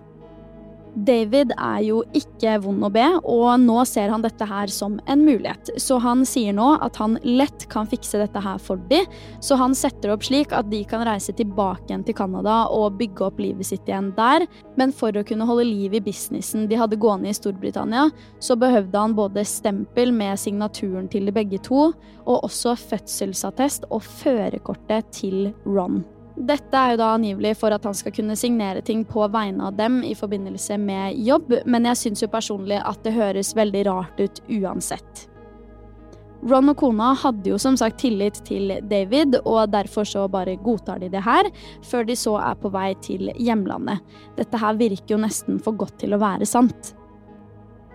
David 0.95 1.53
er 1.55 1.79
jo 1.85 2.01
ikke 2.17 2.57
vond 2.65 2.83
å 2.83 2.89
be, 2.91 3.05
og 3.23 3.47
nå 3.63 3.77
ser 3.87 4.11
han 4.11 4.23
dette 4.23 4.45
her 4.47 4.71
som 4.71 4.97
en 5.09 5.23
mulighet. 5.23 5.71
Så 5.79 5.97
han 6.03 6.25
sier 6.27 6.55
nå 6.57 6.73
at 6.83 6.99
han 6.99 7.17
lett 7.23 7.67
kan 7.71 7.87
fikse 7.89 8.19
dette 8.19 8.43
her 8.43 8.59
for 8.61 8.81
de, 8.91 8.99
så 9.43 9.55
han 9.59 9.75
setter 9.77 10.11
opp 10.11 10.25
slik 10.27 10.51
at 10.55 10.69
de 10.71 10.83
kan 10.87 11.05
reise 11.07 11.33
tilbake 11.37 11.87
igjen 11.87 12.05
til 12.07 12.17
Canada 12.17 12.65
og 12.75 12.99
bygge 12.99 13.27
opp 13.29 13.39
livet 13.41 13.71
sitt 13.71 13.87
igjen 13.87 14.11
der. 14.19 14.47
Men 14.79 14.91
for 14.95 15.15
å 15.15 15.25
kunne 15.27 15.47
holde 15.47 15.69
liv 15.69 15.95
i 15.95 16.03
businessen 16.03 16.67
de 16.69 16.79
hadde 16.79 16.99
gående 17.01 17.31
i 17.31 17.37
Storbritannia, 17.37 18.09
så 18.43 18.59
behøvde 18.59 19.05
han 19.07 19.17
både 19.17 19.47
stempel 19.47 20.11
med 20.15 20.39
signaturen 20.41 21.07
til 21.11 21.29
de 21.29 21.35
begge 21.35 21.61
to, 21.65 21.91
og 22.21 22.47
også 22.47 22.75
fødselsattest 22.77 23.87
og 23.89 24.03
førerkortet 24.05 25.13
til 25.15 25.53
Ron. 25.65 26.03
Dette 26.35 26.77
er 26.77 26.93
jo 26.93 27.01
da 27.01 27.09
angivelig 27.15 27.57
for 27.59 27.75
at 27.75 27.83
han 27.85 27.95
skal 27.97 28.13
kunne 28.15 28.37
signere 28.39 28.81
ting 28.85 29.03
på 29.07 29.25
vegne 29.33 29.67
av 29.67 29.75
dem 29.75 29.99
i 30.07 30.13
forbindelse 30.15 30.77
med 30.79 31.19
jobb, 31.19 31.57
men 31.65 31.89
jeg 31.91 31.99
syns 32.05 32.23
jo 32.23 32.31
personlig 32.31 32.79
at 32.79 33.03
det 33.03 33.17
høres 33.17 33.51
veldig 33.57 33.83
rart 33.89 34.21
ut 34.21 34.39
uansett. 34.47 35.27
Ron 36.41 36.71
og 36.71 36.79
kona 36.79 37.11
hadde 37.21 37.51
jo 37.51 37.57
som 37.61 37.75
sagt 37.77 37.99
tillit 38.01 38.39
til 38.47 38.71
David, 38.89 39.35
og 39.43 39.69
derfor 39.75 40.07
så 40.07 40.23
bare 40.31 40.55
godtar 40.63 41.03
de 41.03 41.11
det 41.13 41.21
her, 41.21 41.51
før 41.85 42.07
de 42.07 42.15
så 42.17 42.37
er 42.41 42.57
på 42.57 42.71
vei 42.73 42.87
til 43.05 43.29
hjemlandet. 43.37 44.01
Dette 44.39 44.57
her 44.57 44.79
virker 44.79 45.15
jo 45.15 45.21
nesten 45.21 45.59
for 45.61 45.77
godt 45.77 45.99
til 46.01 46.15
å 46.15 46.21
være 46.21 46.47
sant. 46.49 46.95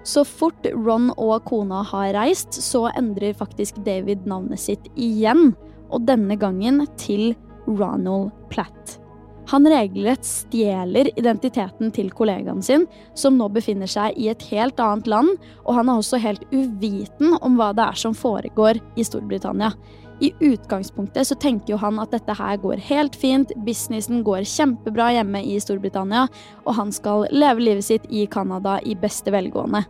Så 0.07 0.23
fort 0.23 0.69
Ron 0.71 1.09
og 1.17 1.43
kona 1.49 1.81
har 1.89 2.13
reist, 2.15 2.55
så 2.55 2.85
endrer 2.93 3.35
faktisk 3.35 3.81
David 3.83 4.29
navnet 4.31 4.63
sitt 4.63 4.87
igjen, 4.95 5.57
og 5.91 6.07
denne 6.07 6.39
gangen 6.39 6.85
til 7.01 7.33
Ronald 7.67 8.33
Platt. 8.53 9.01
Han 9.47 9.67
regelrett 9.71 10.27
stjeler 10.27 11.13
identiteten 11.15 11.93
til 11.95 12.09
kollegaen 12.11 12.65
sin, 12.67 12.87
som 13.15 13.37
nå 13.39 13.47
befinner 13.55 13.87
seg 13.91 14.17
i 14.19 14.27
et 14.33 14.43
helt 14.51 14.81
annet 14.83 15.07
land, 15.11 15.37
og 15.63 15.77
han 15.79 15.91
er 15.91 16.01
også 16.01 16.19
helt 16.23 16.43
uviten 16.51 17.37
om 17.39 17.59
hva 17.59 17.71
det 17.77 17.85
er 17.85 18.01
som 18.01 18.17
foregår 18.17 18.81
i 18.99 19.07
Storbritannia. 19.07 19.71
I 20.19 20.33
utgangspunktet 20.41 21.29
så 21.29 21.37
tenker 21.39 21.75
jo 21.75 21.79
han 21.79 22.01
at 22.01 22.15
dette 22.15 22.35
her 22.35 22.57
går 22.59 22.81
helt 22.89 23.15
fint, 23.19 23.53
businessen 23.67 24.25
går 24.27 24.49
kjempebra 24.49 25.11
hjemme 25.19 25.45
i 25.45 25.61
Storbritannia, 25.63 26.25
og 26.65 26.79
han 26.81 26.91
skal 26.95 27.29
leve 27.31 27.63
livet 27.69 27.87
sitt 27.87 28.09
i 28.11 28.25
Canada 28.27 28.81
i 28.83 28.97
beste 28.99 29.31
velgående. 29.31 29.85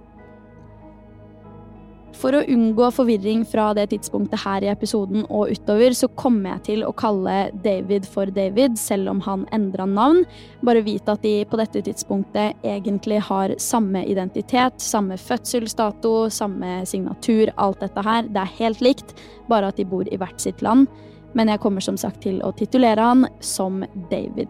For 2.17 2.33
å 2.33 2.45
unngå 2.49 2.87
forvirring 2.97 3.43
fra 3.49 3.69
det 3.77 3.91
tidspunktet 3.93 4.41
her 4.41 4.65
i 4.65 4.71
episoden 4.73 5.27
og 5.27 5.51
utover, 5.53 5.93
så 5.93 6.09
kommer 6.17 6.55
jeg 6.55 6.63
til 6.69 6.85
å 6.87 6.95
kalle 6.97 7.51
David 7.65 8.07
for 8.09 8.31
David, 8.33 8.79
selv 8.81 9.13
om 9.13 9.21
han 9.27 9.45
endra 9.53 9.85
navn. 9.91 10.23
Bare 10.65 10.85
vite 10.87 11.13
at 11.13 11.25
de 11.27 11.35
på 11.49 11.61
dette 11.61 11.83
tidspunktet 11.85 12.65
egentlig 12.65 13.21
har 13.29 13.53
samme 13.61 14.07
identitet, 14.09 14.81
samme 14.81 15.19
fødselsdato, 15.21 16.15
samme 16.33 16.79
signatur, 16.89 17.53
alt 17.61 17.85
dette 17.85 18.07
her. 18.07 18.31
Det 18.33 18.45
er 18.47 18.57
helt 18.63 18.81
likt, 18.85 19.13
bare 19.51 19.69
at 19.69 19.77
de 19.77 19.85
bor 19.89 20.09
i 20.09 20.21
hvert 20.21 20.41
sitt 20.41 20.65
land. 20.65 20.89
Men 21.37 21.53
jeg 21.53 21.61
kommer 21.61 21.85
som 21.85 22.01
sagt 22.01 22.23
til 22.25 22.41
å 22.41 22.55
titulere 22.57 23.13
han 23.13 23.29
som 23.45 23.85
David. 24.09 24.49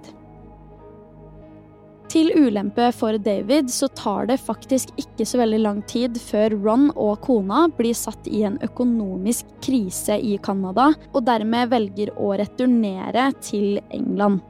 Til 2.17 2.31
ulempe 2.33 2.87
for 2.97 3.19
David 3.21 3.69
så 3.69 3.91
tar 3.93 4.31
det 4.31 4.39
faktisk 4.41 4.89
ikke 4.97 5.27
så 5.29 5.37
veldig 5.43 5.59
lang 5.61 5.83
tid 5.85 6.17
før 6.17 6.55
Ron 6.65 6.87
og 6.95 7.19
kona 7.27 7.67
blir 7.77 7.93
satt 7.93 8.31
i 8.33 8.41
en 8.49 8.57
økonomisk 8.65 9.51
krise 9.61 10.17
i 10.17 10.39
Canada, 10.41 10.95
og 11.13 11.27
dermed 11.29 11.75
velger 11.75 12.15
å 12.17 12.31
returnere 12.41 13.29
til 13.45 13.83
England. 13.93 14.41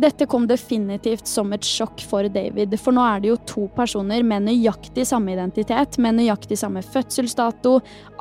Dette 0.00 0.24
kom 0.26 0.46
definitivt 0.48 1.28
som 1.28 1.50
et 1.52 1.66
sjokk 1.66 2.00
for 2.08 2.24
David, 2.32 2.72
for 2.80 2.96
nå 2.96 3.02
er 3.04 3.20
det 3.20 3.28
jo 3.28 3.34
to 3.50 3.66
personer 3.74 4.22
med 4.24 4.46
nøyaktig 4.46 5.04
samme 5.10 5.34
identitet, 5.34 5.98
med 6.00 6.16
nøyaktig 6.16 6.56
samme 6.56 6.80
fødselsdato. 6.80 7.74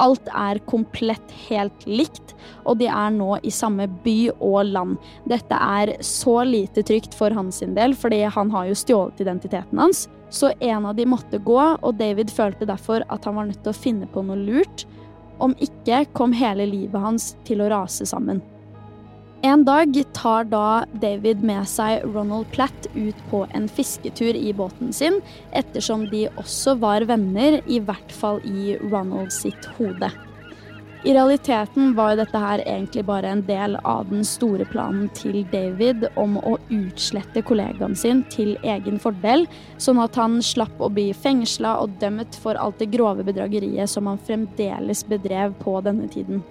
Alt 0.04 0.28
er 0.36 0.60
komplett 0.68 1.32
helt 1.46 1.88
likt, 1.88 2.34
og 2.68 2.82
de 2.82 2.90
er 2.92 3.16
nå 3.16 3.38
i 3.48 3.54
samme 3.56 3.88
by 4.04 4.18
og 4.34 4.74
land. 4.74 5.00
Dette 5.32 5.56
er 5.56 5.94
så 6.04 6.42
lite 6.44 6.84
trygt 6.84 7.16
for 7.16 7.32
hans 7.38 7.64
del, 7.64 7.96
fordi 7.96 8.26
han 8.28 8.52
har 8.52 8.68
jo 8.68 8.76
stjålet 8.84 9.24
identiteten 9.24 9.80
hans. 9.80 10.10
Så 10.30 10.52
en 10.60 10.92
av 10.92 11.00
de 11.00 11.08
måtte 11.08 11.40
gå, 11.40 11.62
og 11.80 11.96
David 12.02 12.34
følte 12.34 12.68
derfor 12.68 13.08
at 13.08 13.24
han 13.24 13.40
var 13.40 13.48
nødt 13.48 13.64
til 13.64 13.72
å 13.72 13.82
finne 13.88 14.12
på 14.12 14.28
noe 14.28 14.42
lurt. 14.42 14.84
Om 15.40 15.56
ikke 15.64 16.10
kom 16.12 16.36
hele 16.36 16.68
livet 16.68 17.00
hans 17.00 17.38
til 17.48 17.64
å 17.64 17.72
rase 17.72 18.10
sammen. 18.10 18.44
En 19.42 19.62
dag 19.64 20.04
tar 20.14 20.44
da 20.52 20.84
David 21.00 21.44
med 21.48 21.64
seg 21.72 22.02
Ronald 22.04 22.50
Platt 22.52 22.90
ut 22.92 23.16
på 23.30 23.46
en 23.56 23.70
fisketur 23.72 24.36
i 24.36 24.52
båten 24.54 24.92
sin, 24.94 25.22
ettersom 25.56 26.10
de 26.12 26.26
også 26.42 26.74
var 26.82 27.06
venner, 27.08 27.62
i 27.64 27.80
hvert 27.80 28.12
fall 28.12 28.42
i 28.44 28.76
Ronald 28.82 29.32
sitt 29.32 29.70
hode. 29.78 30.12
I 31.08 31.14
realiteten 31.16 31.94
var 31.96 32.12
jo 32.12 32.20
dette 32.20 32.44
her 32.44 32.66
egentlig 32.66 33.06
bare 33.08 33.32
en 33.32 33.46
del 33.48 33.80
av 33.88 34.12
den 34.12 34.28
store 34.28 34.68
planen 34.68 35.08
til 35.16 35.46
David 35.54 36.10
om 36.20 36.36
å 36.44 36.58
utslette 36.68 37.46
kollegaen 37.48 37.96
sin 37.96 38.26
til 38.36 38.58
egen 38.68 39.00
fordel, 39.00 39.48
sånn 39.80 40.04
at 40.04 40.20
han 40.20 40.42
slapp 40.44 40.84
å 40.84 40.92
bli 40.92 41.14
fengsla 41.16 41.78
og 41.80 41.96
dømt 42.04 42.36
for 42.44 42.60
alt 42.60 42.84
det 42.84 42.92
grove 42.92 43.24
bedrageriet 43.24 43.88
som 43.88 44.12
han 44.12 44.20
fremdeles 44.20 45.08
bedrev 45.08 45.56
på 45.64 45.80
denne 45.88 46.12
tiden. 46.12 46.44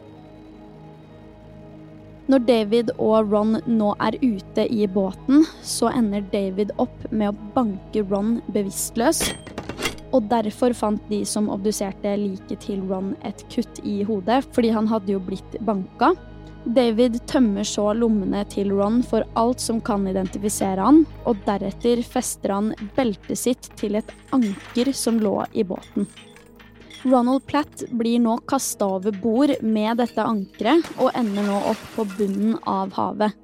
Når 2.28 2.42
David 2.44 2.90
og 3.00 3.30
Ron 3.32 3.56
nå 3.64 3.94
er 4.04 4.18
ute 4.20 4.66
i 4.68 4.84
båten, 4.92 5.46
så 5.64 5.88
ender 5.96 6.26
David 6.28 6.74
opp 6.76 7.06
med 7.08 7.30
å 7.30 7.52
banke 7.54 8.02
Ron 8.10 8.34
bevisstløs. 8.52 9.22
Og 10.12 10.26
derfor 10.28 10.76
fant 10.76 11.00
de 11.08 11.22
som 11.28 11.48
obduserte 11.52 12.12
liket 12.20 12.66
til 12.66 12.82
Ron 12.90 13.14
et 13.24 13.40
kutt 13.48 13.80
i 13.80 14.02
hodet, 14.04 14.42
fordi 14.52 14.74
han 14.76 14.90
hadde 14.92 15.14
jo 15.14 15.22
blitt 15.24 15.56
banka. 15.64 16.12
David 16.68 17.16
tømmer 17.30 17.64
så 17.64 17.94
lommene 17.96 18.44
til 18.52 18.74
Ron 18.76 19.00
for 19.08 19.24
alt 19.40 19.64
som 19.64 19.80
kan 19.80 20.04
identifisere 20.10 20.84
han, 20.84 21.06
og 21.24 21.40
deretter 21.48 22.04
fester 22.04 22.52
han 22.52 22.74
beltet 22.96 23.40
sitt 23.40 23.72
til 23.80 23.96
et 23.96 24.12
anker 24.36 24.92
som 24.92 25.16
lå 25.24 25.38
i 25.56 25.64
båten. 25.64 26.04
Ronald 27.02 27.46
Platt 27.46 27.84
blir 27.90 28.18
nå 28.18 28.38
kasta 28.50 28.86
over 28.98 29.14
bord 29.22 29.52
med 29.62 30.00
dette 30.00 30.22
ankeret, 30.24 30.86
og 30.98 31.12
ender 31.14 31.46
nå 31.46 31.58
opp 31.70 31.84
på 31.94 32.06
bunnen 32.16 32.56
av 32.66 32.90
havet. 32.98 33.36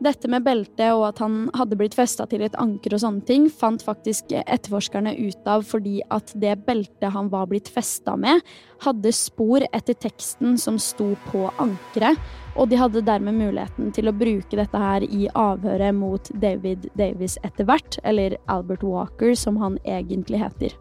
Dette 0.00 0.30
med 0.32 0.46
beltet 0.46 0.94
og 0.94 1.02
at 1.10 1.18
han 1.20 1.50
hadde 1.52 1.76
blitt 1.76 1.92
festa 1.92 2.24
til 2.30 2.40
et 2.46 2.54
anker 2.56 2.94
og 2.96 3.02
sånne 3.02 3.24
ting, 3.28 3.48
fant 3.52 3.82
faktisk 3.84 4.30
etterforskerne 4.32 5.12
ut 5.18 5.50
av 5.50 5.66
fordi 5.68 5.98
at 6.08 6.32
det 6.40 6.54
beltet 6.64 7.12
han 7.12 7.28
var 7.28 7.50
blitt 7.50 7.68
festa 7.68 8.14
med, 8.16 8.40
hadde 8.80 9.12
spor 9.12 9.66
etter 9.68 9.98
teksten 10.00 10.56
som 10.56 10.78
sto 10.80 11.10
på 11.28 11.50
ankeret, 11.60 12.16
og 12.56 12.70
de 12.70 12.78
hadde 12.80 13.04
dermed 13.04 13.36
muligheten 13.42 13.90
til 13.92 14.08
å 14.08 14.16
bruke 14.16 14.56
dette 14.56 14.80
her 14.80 15.04
i 15.04 15.26
avhøret 15.34 15.98
mot 15.98 16.32
David 16.40 16.88
Davis 16.96 17.36
etter 17.44 17.68
hvert, 17.68 18.00
eller 18.00 18.38
Albert 18.48 18.86
Walker, 18.86 19.34
som 19.36 19.60
han 19.60 19.76
egentlig 19.84 20.40
heter. 20.46 20.78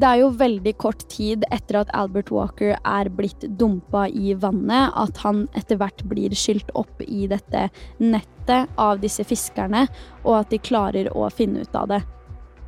Det 0.00 0.08
er 0.08 0.22
jo 0.22 0.30
veldig 0.40 0.72
kort 0.80 1.02
tid 1.12 1.44
etter 1.52 1.82
at 1.82 1.90
Albert 1.92 2.30
Walker 2.32 2.72
er 2.78 3.10
blitt 3.12 3.44
dumpa 3.60 4.06
i 4.08 4.32
vannet, 4.40 4.88
at 4.96 5.20
han 5.20 5.44
etter 5.58 5.76
hvert 5.80 6.00
blir 6.08 6.32
skylt 6.36 6.72
opp 6.78 7.02
i 7.04 7.26
dette 7.28 7.66
nettet 8.00 8.72
av 8.80 9.02
disse 9.02 9.24
fiskerne, 9.28 9.84
og 10.24 10.38
at 10.40 10.54
de 10.54 10.62
klarer 10.64 11.12
å 11.12 11.28
finne 11.30 11.66
ut 11.66 11.76
av 11.76 11.90
det. 11.92 12.00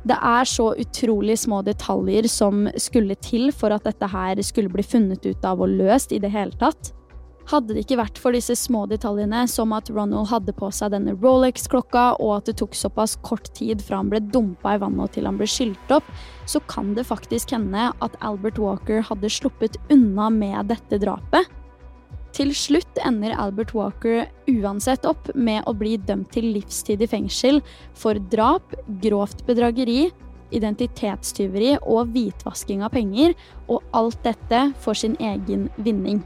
Det 0.05 0.17
er 0.21 0.45
så 0.45 0.67
utrolig 0.77 1.39
små 1.41 1.63
detaljer 1.65 2.27
som 2.29 2.67
skulle 2.77 3.17
til 3.25 3.49
for 3.49 3.73
at 3.73 3.87
dette 3.89 4.05
her 4.11 4.37
skulle 4.45 4.69
bli 4.69 4.85
funnet 4.85 5.25
ut 5.25 5.49
av 5.49 5.65
og 5.65 5.73
løst 5.79 6.13
i 6.13 6.21
det 6.21 6.29
hele 6.29 6.53
tatt. 6.61 6.93
Hadde 7.45 7.75
det 7.75 7.83
ikke 7.83 7.99
vært 7.99 8.17
for 8.17 8.33
disse 8.33 8.55
små 8.57 8.87
detaljene, 8.89 9.43
som 9.45 9.73
at 9.77 9.91
Ronald 9.93 10.31
hadde 10.31 10.53
på 10.57 10.71
seg 10.73 10.95
denne 10.95 11.13
Rolex-klokka, 11.13 12.15
og 12.17 12.31
at 12.39 12.49
det 12.49 12.55
tok 12.61 12.73
såpass 12.77 13.13
kort 13.21 13.51
tid 13.53 13.83
fra 13.85 13.99
han 14.01 14.09
ble 14.09 14.23
dumpa 14.33 14.73
i 14.73 14.81
vannet 14.81 15.13
til 15.13 15.29
han 15.29 15.37
ble 15.37 15.45
skylt 15.49 15.93
opp, 15.93 16.09
så 16.49 16.61
kan 16.71 16.95
det 16.97 17.05
faktisk 17.05 17.53
hende 17.53 17.91
at 17.93 18.17
Albert 18.25 18.57
Walker 18.61 19.05
hadde 19.05 19.29
sluppet 19.29 19.77
unna 19.93 20.31
med 20.33 20.73
dette 20.73 20.97
drapet. 21.05 21.45
Til 22.35 22.49
slutt 22.57 22.97
ender 23.05 23.37
Albert 23.39 23.71
Walker 23.77 24.25
uansett 24.51 25.05
opp 25.07 25.29
med 25.37 25.63
å 25.69 25.77
bli 25.77 25.95
dømt 26.01 26.33
til 26.35 26.49
livstid 26.57 27.05
i 27.05 27.07
fengsel 27.07 27.61
for 27.95 28.17
drap, 28.33 28.73
grovt 29.05 29.45
bedrageri, 29.47 30.09
identitetstyveri 30.55 31.75
og 31.79 32.09
hvitvasking 32.11 32.83
av 32.83 32.97
penger, 32.97 33.37
og 33.69 33.85
alt 33.95 34.17
dette 34.25 34.71
for 34.81 34.97
sin 34.97 35.15
egen 35.21 35.69
vinning. 35.77 36.25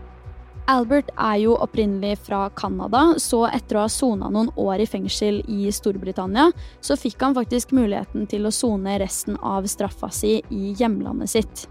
Albert 0.70 1.08
er 1.18 1.40
jo 1.42 1.56
opprinnelig 1.58 2.20
fra 2.28 2.44
Canada, 2.54 3.16
så 3.18 3.48
etter 3.50 3.80
å 3.80 3.88
ha 3.88 3.90
sona 3.90 4.28
noen 4.30 4.52
år 4.54 4.84
i 4.84 4.86
fengsel 4.86 5.40
i 5.50 5.72
Storbritannia, 5.74 6.52
så 6.86 6.98
fikk 7.00 7.24
han 7.26 7.34
faktisk 7.34 7.74
muligheten 7.74 8.28
til 8.30 8.46
å 8.46 8.54
sone 8.54 9.00
resten 9.02 9.40
av 9.42 9.66
straffa 9.66 10.12
si 10.14 10.36
i 10.54 10.76
hjemlandet 10.78 11.34
sitt. 11.34 11.64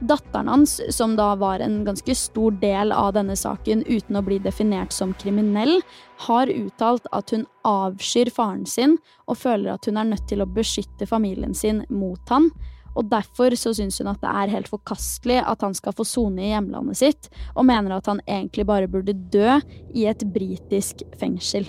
Datteren 0.00 0.48
hans, 0.48 0.74
som 0.92 1.14
da 1.16 1.30
var 1.40 1.64
en 1.64 1.78
ganske 1.84 2.14
stor 2.16 2.52
del 2.60 2.92
av 2.92 3.14
denne 3.16 3.36
saken 3.36 3.82
uten 3.88 4.16
å 4.16 4.22
bli 4.24 4.38
definert 4.44 4.92
som 4.96 5.14
kriminell, 5.20 5.80
har 6.26 6.52
uttalt 6.52 7.08
at 7.16 7.32
hun 7.32 7.46
avskyr 7.68 8.28
faren 8.32 8.66
sin 8.68 8.98
og 9.24 9.40
føler 9.40 9.72
at 9.72 9.88
hun 9.88 10.00
er 10.00 10.12
nødt 10.12 10.28
til 10.28 10.44
å 10.44 10.48
beskytte 10.48 11.08
familien 11.08 11.56
sin 11.56 11.84
mot 11.88 12.32
han, 12.32 12.48
og 12.94 13.10
Derfor 13.10 13.54
så 13.58 13.72
syns 13.76 13.98
hun 14.00 14.10
at 14.12 14.22
det 14.22 14.30
er 14.30 14.54
helt 14.54 14.70
forkastelig 14.70 15.40
at 15.42 15.62
han 15.64 15.74
skal 15.76 15.94
få 15.96 16.06
sone 16.06 16.44
i 16.44 16.52
hjemlandet 16.52 17.00
sitt, 17.00 17.28
og 17.54 17.66
mener 17.68 17.96
at 17.96 18.08
han 18.10 18.22
egentlig 18.26 18.66
bare 18.68 18.90
burde 18.90 19.16
dø 19.32 19.58
i 19.94 20.06
et 20.10 20.24
britisk 20.34 21.04
fengsel. 21.20 21.68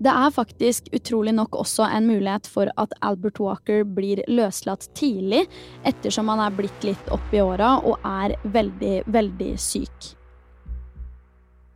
Det 0.00 0.12
er 0.12 0.32
faktisk 0.32 0.86
utrolig 0.96 1.34
nok 1.36 1.58
også 1.60 1.84
en 1.84 2.06
mulighet 2.08 2.46
for 2.48 2.70
at 2.80 2.94
Albert 3.04 3.40
Walker 3.42 3.84
blir 3.84 4.22
løslatt 4.32 4.88
tidlig, 4.96 5.42
ettersom 5.84 6.32
han 6.32 6.40
er 6.46 6.56
blitt 6.56 6.88
litt 6.88 7.12
opp 7.12 7.36
i 7.36 7.42
åra 7.44 7.74
og 7.84 8.00
er 8.08 8.38
veldig, 8.48 8.94
veldig 9.12 9.52
syk. 9.60 10.14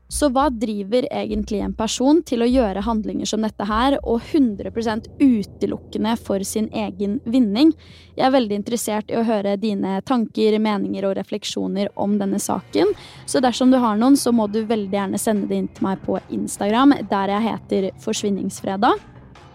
Så 0.08 0.28
hva 0.28 0.50
driver 0.52 1.06
egentlig 1.08 1.62
en 1.64 1.72
person 1.74 2.20
til 2.26 2.44
å 2.44 2.48
gjøre 2.48 2.82
handlinger 2.84 3.28
som 3.28 3.44
dette 3.44 3.64
her, 3.64 3.96
og 4.04 4.20
100 4.20 4.70
utelukkende 5.18 6.12
for 6.20 6.44
sin 6.44 6.68
egen 6.72 7.20
vinning? 7.24 7.72
Jeg 8.14 8.26
er 8.28 8.34
veldig 8.34 8.58
interessert 8.60 9.10
i 9.10 9.16
å 9.16 9.24
høre 9.24 9.56
dine 9.56 10.00
tanker, 10.04 10.58
meninger 10.60 11.08
og 11.08 11.16
refleksjoner 11.16 11.88
om 11.96 12.18
denne 12.20 12.38
saken. 12.38 12.92
Så 13.26 13.40
dersom 13.40 13.72
du 13.72 13.80
har 13.80 13.96
noen, 13.96 14.16
så 14.20 14.32
må 14.32 14.46
du 14.46 14.60
veldig 14.68 14.92
gjerne 14.92 15.18
sende 15.18 15.48
det 15.48 15.62
inn 15.62 15.72
til 15.72 15.88
meg 15.88 16.04
på 16.04 16.20
Instagram, 16.28 16.98
der 17.10 17.34
jeg 17.34 17.48
heter 17.48 17.90
Forsvinningsfredag. 18.04 19.10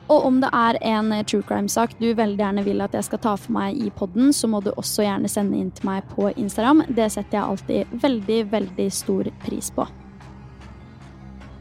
Og 0.09 0.25
om 0.25 0.39
det 0.41 0.49
er 0.57 0.79
en 0.89 1.13
true 1.29 1.45
crime-sak 1.45 1.93
du 2.01 2.07
veldig 2.17 2.41
gjerne 2.41 2.65
vil 2.65 2.81
at 2.81 2.95
jeg 2.97 3.05
skal 3.05 3.21
ta 3.21 3.35
for 3.37 3.53
meg 3.53 3.77
i 3.77 3.91
poden, 3.93 4.33
så 4.33 4.49
må 4.49 4.63
du 4.65 4.71
også 4.73 5.05
gjerne 5.05 5.29
sende 5.29 5.61
inn 5.61 5.69
til 5.69 5.85
meg 5.91 6.07
på 6.15 6.31
Instagram. 6.33 6.87
Det 6.89 7.11
setter 7.13 7.37
jeg 7.37 7.45
alltid 7.45 7.97
veldig, 8.01 8.43
veldig 8.57 8.91
stor 9.03 9.29
pris 9.45 9.69
på. 9.75 9.85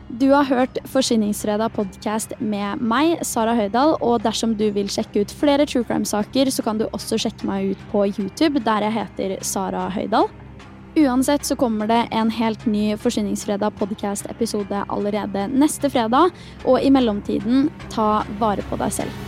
Du 0.09 0.31
har 0.33 0.45
hørt 0.49 0.79
Forsyningsfredag 0.89 1.75
podkast 1.77 2.31
med 2.41 2.81
meg, 2.81 3.19
Sara 3.29 3.53
Høydahl. 3.53 3.93
Og 4.01 4.23
dersom 4.25 4.55
du 4.57 4.65
vil 4.73 4.89
sjekke 4.89 5.21
ut 5.21 5.35
flere 5.37 5.67
true 5.69 5.85
crime-saker, 5.85 6.49
så 6.49 6.65
kan 6.65 6.81
du 6.81 6.87
også 6.97 7.19
sjekke 7.21 7.45
meg 7.45 7.75
ut 7.75 7.85
på 7.93 8.07
YouTube, 8.09 8.65
der 8.65 8.89
jeg 8.89 8.97
heter 8.97 9.37
Sara 9.45 9.85
Høydahl. 9.93 10.31
Uansett 10.97 11.45
så 11.45 11.59
kommer 11.61 11.91
det 11.93 12.07
en 12.17 12.33
helt 12.33 12.65
ny 12.65 12.95
Forsyningsfredag 12.97 13.77
podkast-episode 13.77 14.87
allerede 14.89 15.45
neste 15.53 15.93
fredag. 15.93 16.33
Og 16.65 16.81
i 16.81 16.89
mellomtiden, 16.89 17.69
ta 17.93 18.25
vare 18.41 18.65
på 18.73 18.81
deg 18.81 19.03
selv. 19.03 19.28